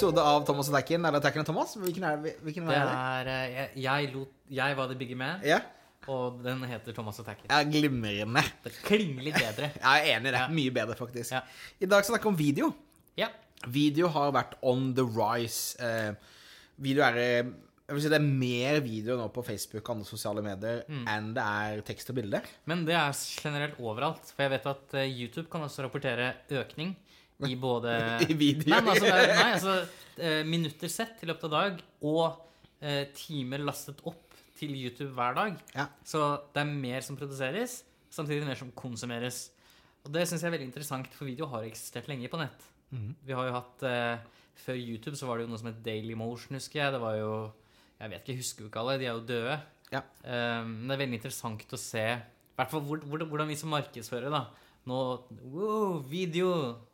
episode 0.00 0.22
av 0.24 0.44
Thomas 0.48 0.68
og 0.70 0.76
Tekken. 0.78 1.04
Eller 1.08 1.20
Tekken 1.20 1.42
og 1.42 1.48
Thomas? 1.50 1.74
Hvilken 1.76 2.04
er 2.08 2.22
det? 2.24 2.32
Hvilken 2.44 2.66
Det 2.70 2.76
er 2.76 3.24
det? 3.28 3.34
eh, 3.34 3.50
Jeg, 3.52 3.82
jeg, 3.84 4.12
lot, 4.14 4.32
jeg 4.50 4.76
var 4.78 4.86
the 4.88 4.96
bigger 4.96 5.16
man, 5.16 5.40
Yeah. 5.44 5.60
og 6.08 6.40
den 6.42 6.62
heter 6.64 6.92
Thomas 6.96 7.18
og 7.20 7.26
Tacker. 7.26 7.46
er 7.50 7.64
glimrende. 7.68 8.42
Det 8.64 8.72
klinger 8.82 9.22
litt 9.22 9.34
bedre. 9.36 9.70
Jeg 9.82 10.08
er 10.08 10.16
enig 10.16 10.28
i 10.28 10.32
det. 10.32 10.40
Ja. 10.40 10.48
Mye 10.48 10.70
bedre, 10.72 10.96
faktisk. 10.96 11.32
Ja. 11.32 11.42
I 11.80 11.86
dag 11.86 12.02
skal 12.04 12.14
vi 12.14 12.18
snakke 12.18 12.28
om 12.32 12.36
video. 12.38 12.70
Ja. 13.18 13.28
Video 13.68 14.08
har 14.08 14.32
vært 14.32 14.54
on 14.62 14.94
the 14.94 15.04
rise. 15.04 15.76
Eh, 15.78 16.14
video 16.80 17.04
er 17.04 17.18
eh, 17.20 17.42
jeg 17.90 17.96
vil 17.96 18.02
si 18.04 18.08
Det 18.08 18.20
er 18.20 18.24
mer 18.24 18.80
video 18.80 19.16
nå 19.18 19.28
på 19.34 19.42
Facebook 19.44 19.82
og 19.90 19.96
andre 19.96 20.06
sosiale 20.06 20.42
medier 20.42 20.84
Mm. 20.88 21.04
enn 21.10 21.34
det 21.34 21.42
er 21.44 21.80
tekst 21.82 22.08
og 22.10 22.16
bilder. 22.16 22.42
Men 22.66 22.84
det 22.86 22.94
er 22.94 23.12
generelt 23.42 23.76
overalt. 23.80 24.24
For 24.32 24.42
jeg 24.46 24.50
vet 24.56 24.66
at 24.66 24.94
eh, 24.94 25.10
YouTube 25.10 25.50
kan 25.50 25.60
også 25.66 25.82
rapportere 25.84 26.32
økning 26.50 26.96
i 27.48 27.56
både 27.60 27.94
I 28.28 28.34
videoer? 28.36 28.74
Nei, 28.74 28.80
men 28.80 28.92
altså, 28.94 29.06
det 29.06 29.20
er, 29.20 29.34
nei, 29.40 29.52
altså 29.56 29.76
eh, 30.20 30.40
minutter 30.48 30.92
sett 30.92 31.22
i 31.24 31.28
løpet 31.30 31.46
av 31.48 31.54
dag 31.54 31.78
og 32.10 32.24
eh, 32.82 33.04
timer 33.16 33.64
lastet 33.64 34.02
opp 34.08 34.36
til 34.60 34.74
YouTube 34.76 35.14
hver 35.16 35.36
dag. 35.38 35.56
Ja. 35.76 35.86
Så 36.04 36.24
det 36.52 36.62
er 36.62 36.74
mer 36.74 37.06
som 37.06 37.16
produseres, 37.16 37.80
samtidig 38.12 38.44
mer 38.48 38.58
som 38.60 38.72
konsumeres. 38.76 39.46
Og 40.04 40.12
det 40.12 40.26
syns 40.28 40.42
jeg 40.42 40.50
er 40.50 40.56
veldig 40.56 40.68
interessant, 40.68 41.08
for 41.16 41.28
video 41.28 41.48
har 41.52 41.64
eksistert 41.68 42.08
lenge 42.10 42.28
på 42.32 42.40
nett. 42.40 42.68
Mm. 42.90 43.14
Vi 43.24 43.36
har 43.36 43.48
jo 43.48 43.54
hatt 43.54 43.84
eh, 43.86 44.28
Før 44.60 44.76
YouTube 44.76 45.16
så 45.16 45.28
var 45.28 45.38
det 45.38 45.44
jo 45.44 45.52
noe 45.52 45.60
som 45.60 45.68
het 45.70 45.78
Daily 45.84 46.16
Motion, 46.18 46.56
husker 46.58 46.82
jeg. 46.82 46.92
Det 46.92 47.00
var 47.00 47.14
jo 47.16 47.30
Jeg 48.00 48.10
vet 48.12 48.20
ikke, 48.20 48.32
jeg 48.32 48.42
husker 48.42 48.64
jo 48.64 48.70
ikke 48.72 48.82
alle. 48.82 48.98
De 49.00 49.06
er 49.06 49.14
jo 49.14 49.28
døde. 49.28 49.54
Ja. 49.90 50.02
Um, 50.22 50.74
men 50.82 50.90
det 50.90 50.94
er 50.94 51.00
veldig 51.00 51.18
interessant 51.18 51.72
å 51.74 51.80
se 51.80 52.04
i 52.60 52.60
hvert 52.60 52.72
fall 52.74 52.84
hvordan 52.84 53.48
vi 53.48 53.56
som 53.56 53.72
markedsfører 53.72 54.32
da 54.32 54.42
nå 54.90 55.02
wow, 55.54 56.00
video 56.10 56.50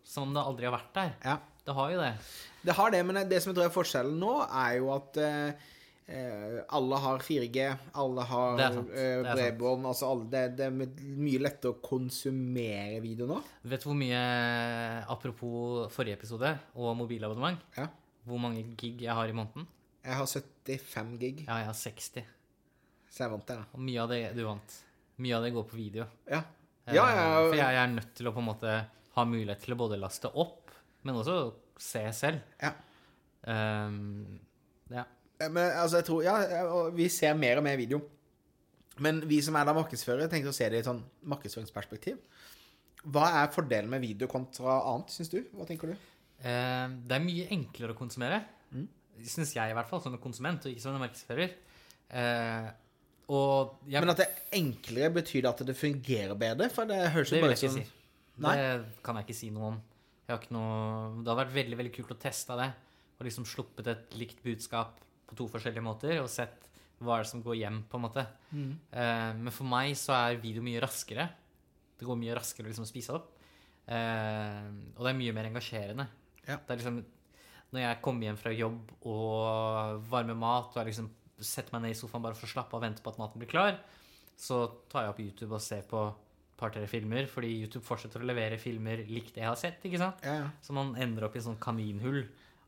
som 0.06 0.34
det 0.36 0.44
aldri 0.44 0.68
har 0.68 0.76
vært 0.76 0.92
der. 0.96 1.14
Ja. 1.24 1.38
Det 1.66 1.74
har 1.74 1.90
jo 1.90 1.98
det. 1.98 2.12
Det 2.62 2.74
har 2.78 2.92
det, 2.94 3.00
men 3.06 3.18
det 3.26 3.40
som 3.42 3.50
jeg 3.50 3.56
tror 3.58 3.66
er 3.66 3.74
forskjellen 3.74 4.20
nå, 4.22 4.34
er 4.44 4.76
jo 4.78 4.90
at 4.94 5.18
eh, 5.18 5.64
eh, 6.14 6.60
alle 6.78 7.00
har 7.02 7.24
4G, 7.26 7.64
alle 8.02 8.26
har 8.30 8.62
eh, 8.62 9.26
bredbånd 9.26 9.88
altså 9.90 10.12
alle, 10.12 10.28
det, 10.30 10.44
det 10.60 10.68
er 10.68 10.76
mye 11.18 11.42
lettere 11.42 11.74
å 11.74 11.80
konsumere 11.82 13.00
video 13.02 13.26
nå. 13.30 13.40
Vet 13.66 13.82
du 13.82 13.88
hvor 13.90 13.98
mye 13.98 14.22
Apropos 15.10 15.90
forrige 15.94 16.20
episode 16.20 16.54
og 16.78 16.94
mobilabonnement. 17.02 17.58
Ja. 17.78 17.88
Hvor 18.26 18.42
mange 18.42 18.62
gig 18.78 19.02
jeg 19.06 19.14
har 19.14 19.30
i 19.30 19.34
måneden? 19.34 19.66
Jeg 20.06 20.20
har 20.20 20.30
75 20.30 21.14
gig, 21.18 21.44
Ja, 21.48 21.60
jeg 21.64 21.70
har 21.72 21.78
60. 21.82 22.34
så 23.10 23.24
jeg 23.24 23.32
vant 23.32 23.46
det. 23.48 23.58
da. 23.58 23.66
Og 23.74 23.82
mye 23.82 24.02
av 24.04 24.14
det 24.14 24.20
du 24.38 24.44
vant. 24.46 24.78
Mye 25.18 25.34
av 25.34 25.46
det 25.46 25.54
går 25.54 25.66
på 25.66 25.78
video. 25.78 26.06
Ja. 26.30 26.44
Eh, 26.86 26.94
Ja, 26.94 27.06
ja, 27.10 27.28
For 27.48 27.56
jeg, 27.58 27.76
er 27.82 27.86
nødt 27.92 28.14
til 28.14 28.28
å 28.28 28.32
på 28.34 28.42
en 28.42 28.48
måte 28.50 28.74
ha 29.16 29.24
mulighet 29.24 29.62
til 29.64 29.74
å 29.74 29.78
både 29.80 29.98
laste 30.00 30.30
opp, 30.34 30.70
men 31.06 31.14
også 31.18 31.54
se 31.78 32.04
selv. 32.12 32.40
ja. 32.62 32.72
Um, 33.46 34.40
ja. 34.90 35.04
Eh, 35.38 35.48
Men 35.48 35.70
altså, 35.78 36.00
jeg 36.00 36.04
tror 36.08 36.22
Ja, 36.24 36.90
vi 36.90 37.08
ser 37.08 37.34
mer 37.34 37.58
og 37.60 37.62
mer 37.62 37.76
video. 37.76 38.00
Men 38.98 39.20
vi 39.28 39.40
som 39.44 39.54
er 39.54 39.64
da 39.68 39.74
markedsførere, 39.76 40.28
tenkte 40.28 40.50
å 40.50 40.56
se 40.56 40.68
det 40.68 40.78
i 40.78 40.80
et 40.80 40.88
sånn 40.88 41.02
markedsføringsperspektiv. 41.22 42.16
Hva 43.04 43.26
er 43.42 43.52
fordelen 43.54 43.90
med 43.92 44.00
video 44.02 44.26
kontra 44.26 44.80
annet, 44.88 45.12
syns 45.14 45.28
du? 45.30 45.42
Hva 45.54 45.66
tenker 45.68 45.92
du? 45.92 45.96
Ehm, 46.42 47.02
det 47.06 47.14
er 47.14 47.22
mye 47.22 47.46
enklere 47.54 47.92
å 47.94 47.98
konsumere. 47.98 48.40
Mm. 48.72 48.88
Syns 49.22 49.52
jeg, 49.54 49.70
i 49.70 49.74
hvert 49.76 49.88
fall, 49.88 50.00
som 50.02 50.14
en 50.16 50.18
konsument, 50.22 50.64
og 50.64 50.72
ikke 50.72 50.82
som 50.82 50.96
en 50.96 51.04
markedsfører. 51.04 51.52
Eh, 52.10 52.66
og 52.66 52.85
jeg, 53.26 53.98
Men 53.98 54.12
at 54.12 54.20
det 54.22 54.26
er 54.28 54.58
enklere, 54.60 55.10
betyr 55.16 55.42
det 55.42 55.50
at 55.50 55.62
det 55.66 55.76
fungerer 55.78 56.38
bedre? 56.38 56.68
For 56.70 56.88
det 56.88 57.00
høres 57.14 57.32
jo 57.32 57.40
bare 57.42 57.56
ikke 57.56 57.70
som 57.72 57.80
si. 57.80 57.86
Det 58.36 58.66
kan 59.02 59.18
jeg 59.18 59.26
ikke 59.26 59.38
si 59.38 59.50
noe 59.54 59.72
om. 59.72 59.80
Noe, 60.26 61.22
det 61.22 61.30
hadde 61.30 61.40
vært 61.40 61.56
veldig 61.56 61.78
veldig 61.80 61.94
kult 61.96 62.14
å 62.14 62.20
teste 62.22 62.58
det. 62.58 62.68
Og 63.16 63.26
liksom 63.26 63.48
sluppet 63.48 63.90
et 63.90 64.16
likt 64.20 64.42
budskap 64.44 65.00
på 65.26 65.38
to 65.38 65.48
forskjellige 65.50 65.82
måter 65.84 66.20
og 66.20 66.30
sett 66.30 66.66
hva 67.02 67.18
er 67.18 67.26
det 67.26 67.30
som 67.30 67.42
går 67.44 67.58
hjem, 67.60 67.82
på 67.90 67.98
en 67.98 68.04
måte. 68.06 68.22
Mm. 68.54 68.70
Eh, 68.72 69.32
men 69.42 69.52
for 69.52 69.68
meg 69.68 69.92
så 70.00 70.14
er 70.16 70.38
video 70.40 70.62
mye 70.64 70.80
raskere. 70.80 71.26
Det 71.96 72.06
går 72.08 72.18
mye 72.20 72.36
raskere 72.38 72.68
å 72.68 72.70
liksom 72.70 72.88
spise 72.88 73.12
opp. 73.16 73.34
Eh, 73.86 74.62
og 74.94 75.02
det 75.02 75.10
er 75.10 75.18
mye 75.18 75.34
mer 75.36 75.50
engasjerende. 75.50 76.06
Ja. 76.46 76.56
Det 76.56 76.72
er 76.72 76.80
liksom 76.80 77.04
Når 77.74 77.82
jeg 77.82 78.00
kommer 78.00 78.28
hjem 78.28 78.36
fra 78.38 78.52
jobb 78.54 78.92
og 79.10 80.04
varmer 80.08 80.36
mat, 80.38 80.70
og 80.70 80.80
er 80.80 80.88
liksom 80.88 81.10
setter 81.44 81.74
meg 81.76 81.82
ned 81.84 81.96
i 81.96 81.98
sofaen 81.98 82.24
bare 82.24 82.38
for 82.38 82.48
å 82.48 82.52
slappe 82.54 82.72
av 82.76 82.80
og 82.80 82.86
vente 82.86 83.02
på 83.04 83.12
at 83.12 83.18
maten 83.20 83.42
blir 83.42 83.50
klar, 83.50 83.80
så 84.36 84.62
tar 84.92 85.06
jeg 85.06 85.14
opp 85.14 85.20
YouTube 85.24 85.56
og 85.56 85.64
ser 85.64 85.84
på 85.88 86.06
et 86.08 86.56
par-tre 86.60 86.86
filmer, 86.88 87.26
fordi 87.28 87.50
YouTube 87.62 87.84
fortsetter 87.84 88.22
å 88.22 88.28
levere 88.28 88.56
filmer 88.60 89.02
likt 89.08 89.34
det 89.36 89.42
jeg 89.44 89.50
har 89.50 89.60
sett. 89.60 89.84
ikke 89.84 90.00
sant? 90.00 90.24
Ja, 90.24 90.38
ja. 90.44 90.50
Så 90.64 90.76
man 90.76 90.94
ender 90.96 91.28
opp 91.28 91.36
i 91.36 91.40
en 91.42 91.50
sånn 91.50 91.60
kaninhull 91.60 92.22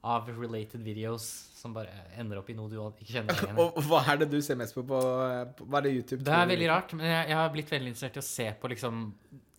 av 0.09 0.29
related 0.31 0.85
videos 0.87 1.25
som 1.59 1.73
bare 1.75 1.91
ender 2.21 2.39
opp 2.39 2.51
i 2.53 2.55
noe 2.55 2.71
du 2.71 2.77
ikke 2.79 3.09
kjenner 3.09 3.35
igjen. 3.35 3.59
Og 3.59 3.81
hva 3.89 4.05
er 4.13 4.21
det 4.21 4.29
du 4.31 4.39
ser 4.45 4.59
mest 4.61 4.77
på 4.77 4.85
på, 4.87 5.01
på 5.59 5.67
Hva 5.67 5.81
er 5.81 5.89
det 5.89 5.95
YouTube 5.97 6.23
Det 6.23 6.37
er 6.37 6.47
veldig 6.53 6.69
rart, 6.71 6.95
men 6.95 7.09
jeg, 7.09 7.25
jeg 7.33 7.39
har 7.41 7.51
blitt 7.57 7.73
veldig 7.73 7.91
interessert 7.93 8.21
i 8.21 8.23
å 8.23 8.29
se 8.29 8.47
på 8.61 8.71
liksom 8.75 9.01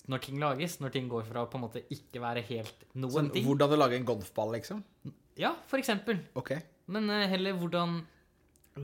når 0.09 0.23
ting 0.25 0.39
lages, 0.41 0.79
når 0.81 0.93
ting 0.95 1.09
går 1.11 1.27
fra 1.27 1.43
å 1.43 1.49
på 1.51 1.59
en 1.59 1.65
måte 1.67 1.83
ikke 1.93 2.21
være 2.23 2.41
helt 2.47 2.87
noen 2.95 3.13
Sånn, 3.13 3.27
ting. 3.35 3.45
hvordan 3.45 3.69
du 3.69 3.75
lager 3.77 3.99
en 3.99 4.07
golfball, 4.07 4.55
liksom? 4.55 4.79
Ja, 5.37 5.51
for 5.69 5.77
eksempel. 5.77 6.23
OK. 6.39 6.55
Men 6.89 7.11
uh, 7.13 7.27
heller 7.29 7.59
hvordan 7.59 7.99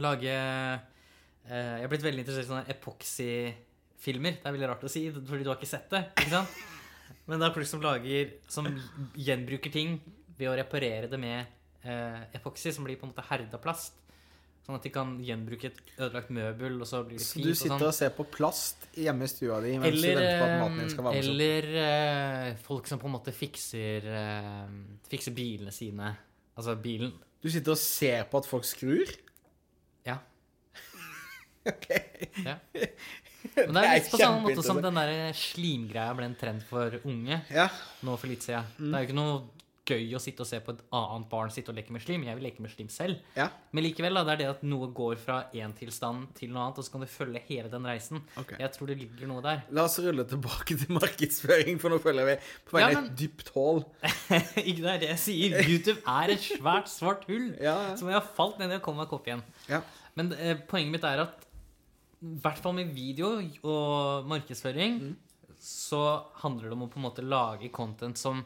lage 0.04 0.32
eh, 0.32 0.78
Jeg 1.50 1.84
har 1.86 1.92
blitt 1.92 2.06
veldig 2.06 2.24
interessert 2.24 2.48
i 2.48 2.52
sånne 2.52 2.70
epoxy-filmer. 2.76 4.40
Det 4.42 4.50
er 4.50 4.56
veldig 4.56 4.70
rart 4.72 4.86
å 4.88 4.92
si, 4.92 5.06
fordi 5.16 5.44
du 5.46 5.52
har 5.52 5.60
ikke 5.60 5.70
sett 5.70 5.90
det. 5.94 6.04
ikke 6.16 6.34
sant? 6.34 6.56
Men 7.30 7.42
det 7.42 7.48
er 7.48 7.54
folk 7.56 7.70
som 7.70 7.82
lager 7.82 8.32
Som 8.50 8.68
gjenbruker 9.18 9.74
ting 9.74 10.00
ved 10.36 10.50
å 10.52 10.56
reparere 10.58 11.08
det 11.08 11.20
med 11.22 11.46
eh, 11.86 12.26
epoxy, 12.36 12.74
som 12.76 12.84
blir 12.84 12.98
på 13.00 13.08
en 13.08 13.14
måte 13.14 13.24
herda 13.30 13.60
plast. 13.62 14.02
Sånn 14.66 14.80
at 14.80 14.84
de 14.84 14.90
kan 14.90 15.12
gjenbruke 15.22 15.70
et 15.70 15.80
ødelagt 16.02 16.32
møbel, 16.34 16.80
og 16.82 16.88
så 16.90 17.04
blir 17.06 17.20
det 17.22 17.24
Så 17.24 17.38
du 17.38 17.46
du 17.46 17.52
og 17.54 17.58
sitter 17.60 17.76
sånn. 17.78 17.88
og 17.88 17.94
ser 17.94 18.12
på 18.18 18.26
plast 18.34 18.88
hjemme 18.98 19.28
i 19.28 19.30
stua 19.30 19.60
di 19.62 19.76
mens 19.78 19.92
Eller, 19.94 20.18
du 20.18 20.22
venter 20.24 20.40
på 20.42 20.48
at 20.48 20.56
maten 20.64 20.80
din 20.82 20.90
skal 20.90 21.04
eh, 21.04 21.08
varmes 21.08 21.30
opp? 21.30 21.36
eller 21.36 21.68
eh, 21.84 22.56
folk 22.66 22.90
som 22.90 23.02
på 23.04 23.08
en 23.08 23.14
måte 23.14 23.34
fikser, 23.38 24.08
eh, 24.10 24.74
fikser 25.14 25.36
bilene 25.38 25.72
sine. 25.76 26.10
Altså 26.58 26.76
bilen 26.82 27.14
Du 27.44 27.48
sitter 27.54 27.76
og 27.76 27.80
ser 27.80 28.26
på 28.32 28.42
at 28.42 28.50
folk 28.50 28.66
skrur? 28.66 29.06
Ja. 30.06 30.18
OK. 31.72 31.88
ja. 32.46 32.58
Men 33.56 33.78
det 33.78 33.82
er 33.86 33.92
litt 34.00 34.08
på 34.12 34.18
samme 34.20 34.42
måte 34.42 34.64
som 34.66 34.80
den 34.82 34.98
der 34.98 35.34
slimgreia 35.38 36.14
ble 36.18 36.26
en 36.32 36.38
trend 36.40 36.64
for 36.66 36.98
unge 37.06 37.38
Ja. 37.54 37.68
nå 38.04 38.16
for 38.18 38.28
litt 38.32 38.44
siden. 38.46 38.66
Mm. 38.80 38.88
Det 38.90 38.98
er 38.98 39.04
jo 39.04 39.08
ikke 39.10 39.18
noe 39.20 39.36
gøy 39.86 40.16
å 40.18 40.20
sitte 40.22 40.42
og 40.42 40.48
se 40.50 40.58
på 40.66 40.74
et 40.74 40.80
annet 40.98 41.28
barn 41.30 41.52
sitte 41.54 41.70
og 41.70 41.76
leke 41.78 41.94
med 41.94 42.02
slim. 42.02 42.24
Jeg 42.26 42.36
vil 42.40 42.46
leke 42.48 42.64
med 42.66 42.72
slim 42.74 42.88
selv. 42.90 43.20
ja. 43.38 43.48
Men 43.76 43.84
likevel, 43.86 44.16
da, 44.18 44.24
det 44.24 44.34
er 44.34 44.40
det 44.40 44.48
at 44.56 44.62
noe 44.66 44.88
går 44.96 45.18
fra 45.22 45.38
én 45.54 45.74
tilstand 45.78 46.30
til 46.38 46.50
noe 46.54 46.64
annet, 46.64 46.78
og 46.80 46.86
så 46.88 46.94
kan 46.94 47.04
du 47.04 47.08
følge 47.12 47.42
hele 47.50 47.70
den 47.70 47.86
reisen. 47.86 48.22
Okay. 48.40 48.58
Jeg 48.64 48.72
tror 48.74 48.88
det 48.90 48.96
ligger 49.02 49.28
noe 49.30 49.44
der. 49.46 49.62
La 49.76 49.84
oss 49.86 50.00
rulle 50.00 50.24
tilbake 50.32 50.78
til 50.80 50.94
markedsføring, 50.96 51.78
for 51.82 51.94
nå 51.94 52.00
føler 52.02 52.30
vi 52.32 52.36
på 52.70 52.78
vei 52.80 52.82
Ja, 52.86 52.90
men- 52.96 53.12
et 53.12 53.18
dypt 53.20 53.52
hull. 53.58 53.84
ikke 54.70 54.82
det 54.82 54.92
er 54.96 55.02
det 55.04 55.12
jeg 55.14 55.22
sier. 55.26 55.58
YouTube 55.70 56.00
er 56.08 56.34
et 56.38 56.46
svært, 56.48 56.88
svart 56.90 57.28
hull 57.30 57.52
Ja, 57.60 57.76
ja. 57.92 57.96
som 58.00 58.08
jeg 58.10 58.18
har 58.18 58.26
falt 58.40 58.58
ned 58.64 58.72
i 58.72 58.80
og 58.80 58.86
kommet 58.88 59.06
meg 59.06 59.14
opp 59.20 59.28
igjen. 59.30 59.44
Ja. 59.70 59.82
Men 60.16 60.32
eh, 60.40 60.56
poenget 60.72 60.96
mitt 60.96 61.04
er 61.12 61.26
at 61.28 61.46
i 62.26 62.38
hvert 62.42 62.58
fall 62.64 62.74
med 62.74 62.94
video 62.96 63.36
og 63.68 64.26
markedsføring, 64.32 65.02
så 65.62 66.00
handler 66.42 66.70
det 66.72 66.78
om 66.78 66.86
å 66.88 66.92
på 66.92 66.98
en 67.00 67.06
måte 67.06 67.24
lage 67.26 67.70
content 67.76 68.18
som 68.18 68.40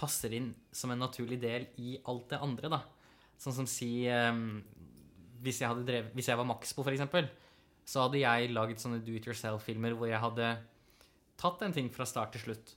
passer 0.00 0.32
inn 0.38 0.50
som 0.72 0.92
en 0.94 1.02
naturlig 1.04 1.38
del 1.42 1.68
i 1.82 1.98
alt 2.08 2.32
det 2.32 2.40
andre, 2.40 2.72
da. 2.72 2.80
Sånn 3.40 3.56
som 3.60 3.68
si 3.68 4.08
um, 4.08 4.58
hvis, 5.44 5.60
jeg 5.62 5.68
hadde 5.70 5.86
drevet, 5.88 6.12
hvis 6.16 6.28
jeg 6.32 6.40
var 6.40 6.48
Maxbo, 6.48 6.84
for 6.84 6.96
eksempel, 6.96 7.28
så 7.84 8.06
hadde 8.06 8.20
jeg 8.22 8.52
laget 8.54 8.82
sånne 8.82 9.00
do 9.04 9.16
it 9.16 9.28
yourself-filmer 9.28 9.96
hvor 9.96 10.10
jeg 10.10 10.20
hadde 10.22 10.50
tatt 11.40 11.64
en 11.64 11.74
ting 11.74 11.88
fra 11.92 12.06
start 12.08 12.34
til 12.36 12.44
slutt 12.44 12.74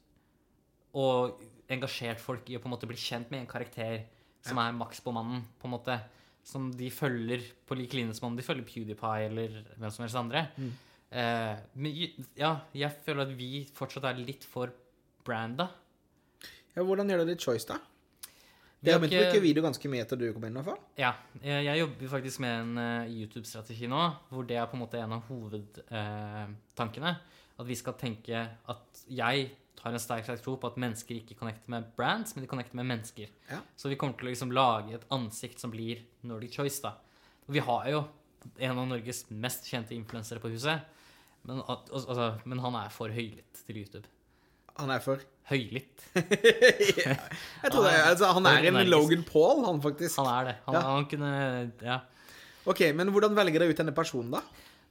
og 1.00 1.42
engasjert 1.74 2.22
folk 2.22 2.50
i 2.50 2.58
å 2.58 2.62
på 2.62 2.70
en 2.70 2.76
måte 2.76 2.88
bli 2.90 3.00
kjent 3.00 3.32
med 3.34 3.44
en 3.44 3.50
karakter 3.50 4.06
som 4.44 4.60
er 4.60 4.76
Maxbo-mannen, 4.76 5.44
på 5.60 5.70
en 5.70 5.74
måte. 5.74 5.98
Som 6.44 6.68
de 6.76 6.90
følger 6.92 7.46
på 7.64 7.78
lik 7.80 7.94
linje 7.96 8.18
som 8.18 8.28
om 8.28 8.36
de 8.36 8.44
følger 8.44 8.68
PewDiePie 8.68 9.28
eller 9.30 9.62
hvem 9.78 9.94
som 9.96 10.04
helst 10.04 10.20
andre. 10.20 10.42
Eh, 11.14 11.62
men 11.80 11.96
ja, 12.36 12.52
jeg 12.76 12.92
føler 13.06 13.24
at 13.24 13.32
vi 13.40 13.64
fortsatt 13.78 14.10
er 14.10 14.20
litt 14.20 14.44
for 14.44 14.74
branda. 15.24 15.70
Ja. 16.76 16.84
Hvordan 16.84 17.10
gjør 17.10 17.26
ditt 17.28 17.42
choice, 17.42 17.66
da? 17.70 17.78
Vi 18.84 18.90
Vi 18.90 18.92
har 18.92 19.00
har 19.00 19.08
begynt 19.08 19.14
å 19.14 19.22
ikke- 19.24 19.32
bruke 19.32 19.42
video 19.42 19.64
ganske 19.64 19.90
mye 19.90 20.02
etter 20.04 20.18
du 20.20 20.34
kom 20.34 20.44
inn, 20.44 20.52
i 20.58 20.62
hvert 20.62 20.66
fall. 20.66 20.80
Ja, 20.98 21.14
jeg, 21.42 21.78
jobber 21.80 22.08
faktisk 22.20 22.40
med 22.40 22.62
en 22.62 22.78
eh, 22.78 23.08
YouTube-strategi 23.14 23.88
nå, 23.88 24.02
hvor 24.30 24.46
det 24.46 24.58
er 24.58 24.66
på 24.68 24.74
en 24.76 24.80
måte 24.82 25.00
en 25.00 25.14
av 25.14 25.24
hovedtankene. 25.30 27.18
at 27.60 27.68
vi 27.68 27.76
skal 27.76 27.94
tenke 27.94 28.40
at 28.68 29.04
jeg 29.08 29.52
har 29.84 29.92
en 29.94 30.00
sterk 30.00 30.24
sterk 30.26 30.42
tro 30.42 30.56
på 30.58 30.68
at 30.72 30.76
mennesker 30.82 31.20
ikke 31.20 31.36
connecter 31.38 31.70
med 31.70 31.86
brands, 31.96 32.36
men 32.36 32.44
de 32.44 32.48
connecter 32.50 32.76
med 32.80 32.86
mennesker. 32.88 33.30
Ja. 33.52 33.60
Så 33.78 33.90
vi 33.92 33.96
kommer 33.96 34.18
til 34.18 34.28
å 34.28 34.32
liksom 34.32 34.52
lage 34.56 34.96
et 34.96 35.06
ansikt 35.12 35.60
som 35.60 35.72
blir 35.72 36.02
Nordic 36.24 36.56
Choice. 36.56 36.80
da. 36.82 36.96
Og 37.48 37.54
vi 37.54 37.60
har 37.60 37.86
jo 37.92 38.08
en 38.60 38.78
av 38.80 38.88
Norges 38.88 39.26
mest 39.30 39.66
kjente 39.70 39.92
influensere 39.92 40.40
på 40.42 40.50
huset, 40.52 40.82
men, 41.46 41.62
altså, 41.68 42.42
men 42.46 42.60
han 42.60 42.76
er 42.76 42.90
for 42.90 43.10
høylytt 43.10 43.66
til 43.68 43.76
YouTube. 43.84 44.06
Han 44.80 44.90
er 44.90 45.00
for 45.00 45.20
Høylytt. 45.50 46.04
Jeg 46.16 47.70
tror 47.72 47.84
det, 47.88 47.94
altså, 48.08 48.30
Han 48.38 48.46
er 48.48 48.68
en 48.70 48.78
Logan 48.90 49.24
Paul, 49.28 49.64
han 49.66 49.82
faktisk. 49.84 50.18
Han 50.22 50.30
er 50.32 50.50
det. 50.52 50.56
Han, 50.68 50.76
Ja. 50.78 50.82
han 50.88 51.06
kunne 51.12 51.32
Ja. 51.84 51.98
Ok, 52.66 52.80
Men 52.96 53.12
hvordan 53.12 53.36
velger 53.36 53.60
dere 53.60 53.70
ut 53.74 53.78
denne 53.82 53.92
personen, 53.96 54.32
da? 54.32 54.42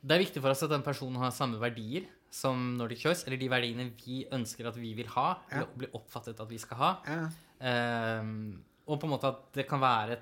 Det 0.02 0.16
er 0.16 0.24
viktig 0.24 0.42
for 0.42 0.50
oss 0.50 0.62
at 0.66 0.70
den 0.74 0.82
personen 0.82 1.16
har 1.22 1.30
samme 1.32 1.60
verdier 1.62 2.04
som 2.32 2.76
Nordic 2.76 3.00
Choice, 3.04 3.24
eller 3.26 3.38
de 3.38 3.48
verdiene 3.48 3.86
vi 4.04 4.24
ønsker 4.34 4.66
at 4.68 4.76
vi 4.76 4.92
vil 4.98 5.06
ha, 5.14 5.38
Ja. 5.50 5.56
eller 5.62 5.68
blir 5.78 5.90
oppfattet 5.94 6.40
at 6.40 6.48
vi 6.50 6.58
skal 6.58 6.76
ha. 6.80 6.90
Ja. 7.06 8.18
Um, 8.20 8.62
og 8.88 8.98
på 9.00 9.06
en 9.06 9.12
måte 9.14 9.28
at 9.30 9.52
det 9.54 9.68
kan 9.68 9.78
være 9.78 10.16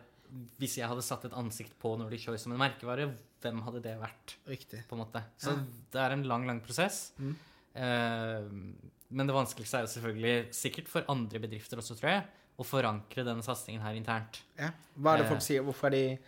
Hvis 0.60 0.76
jeg 0.76 0.86
hadde 0.86 1.00
satt 1.02 1.24
et 1.24 1.32
ansikt 1.32 1.72
på 1.80 1.96
Nordic 1.98 2.20
Choice 2.22 2.42
som 2.44 2.52
en 2.52 2.58
merkevare, 2.60 3.08
hvem 3.42 3.62
hadde 3.64 3.80
det 3.82 3.96
vært? 3.98 4.36
Riktig. 4.46 4.84
på 4.86 4.94
en 4.94 5.00
måte. 5.02 5.22
Så 5.40 5.56
det 5.90 5.98
er 6.00 6.12
en 6.12 6.22
lang, 6.22 6.46
lang 6.46 6.60
prosess. 6.62 7.10
Mm. 7.18 7.32
Ehm, 7.74 8.76
men 9.10 9.26
det 9.26 9.34
vanskeligste 9.34 9.78
er 9.78 9.86
jo 9.86 9.92
selvfølgelig, 9.94 10.52
sikkert 10.54 10.88
for 10.88 11.04
andre 11.08 11.38
bedrifter 11.42 11.76
også, 11.82 11.96
tror 11.98 12.10
jeg, 12.10 12.24
å 12.60 12.64
forankre 12.66 13.24
denne 13.24 13.42
satsingen 13.42 13.80
her 13.82 13.94
internt. 13.94 14.42
Ja. 14.58 14.70
Hva 14.98 15.14
er 15.14 15.22
det 15.22 15.26
Eh. 15.26 15.30
folk 15.32 15.42
sier? 15.42 15.62
Hvorfor 15.62 15.86
er 15.86 15.90
de, 15.90 16.18